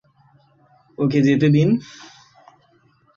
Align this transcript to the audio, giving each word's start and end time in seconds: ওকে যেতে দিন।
ওকে 0.97 1.19
যেতে 1.21 1.47
দিন। 1.49 1.69